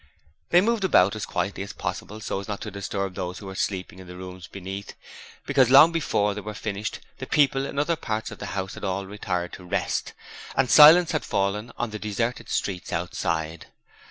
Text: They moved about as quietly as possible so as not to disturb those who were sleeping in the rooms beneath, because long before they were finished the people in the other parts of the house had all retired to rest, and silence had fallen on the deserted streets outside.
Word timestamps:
They 0.49 0.61
moved 0.61 0.83
about 0.83 1.15
as 1.15 1.27
quietly 1.27 1.61
as 1.61 1.73
possible 1.73 2.19
so 2.21 2.39
as 2.39 2.47
not 2.47 2.59
to 2.61 2.71
disturb 2.71 3.13
those 3.13 3.37
who 3.37 3.45
were 3.45 3.53
sleeping 3.53 3.99
in 3.99 4.07
the 4.07 4.17
rooms 4.17 4.47
beneath, 4.47 4.95
because 5.45 5.69
long 5.69 5.91
before 5.91 6.33
they 6.33 6.41
were 6.41 6.55
finished 6.55 7.01
the 7.19 7.27
people 7.27 7.67
in 7.67 7.75
the 7.75 7.81
other 7.83 7.95
parts 7.95 8.31
of 8.31 8.39
the 8.39 8.47
house 8.57 8.73
had 8.73 8.83
all 8.83 9.05
retired 9.05 9.53
to 9.53 9.63
rest, 9.63 10.13
and 10.55 10.71
silence 10.71 11.11
had 11.11 11.23
fallen 11.23 11.71
on 11.77 11.91
the 11.91 11.99
deserted 11.99 12.49
streets 12.49 12.91
outside. 12.91 13.67